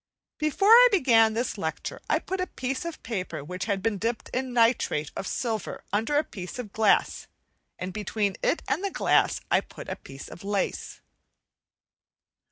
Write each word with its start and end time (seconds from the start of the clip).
Before 0.39 0.71
I 0.71 0.87
began 0.91 1.35
this 1.35 1.59
lecture, 1.59 2.01
I 2.09 2.17
put 2.17 2.41
a 2.41 2.47
piece 2.47 2.85
of 2.85 3.03
paper, 3.03 3.43
which 3.43 3.65
had 3.65 3.83
been 3.83 3.99
dipped 3.99 4.29
in 4.29 4.51
nitrate 4.51 5.11
of 5.15 5.27
silver, 5.27 5.83
under 5.93 6.17
a 6.17 6.23
piece 6.23 6.57
of 6.57 6.73
glass; 6.73 7.27
and 7.77 7.93
between 7.93 8.35
it 8.41 8.63
and 8.67 8.83
the 8.83 8.89
glass 8.89 9.41
I 9.51 9.61
put 9.61 9.89
a 9.89 9.95
piece 9.95 10.27
of 10.27 10.43
lace. 10.43 11.01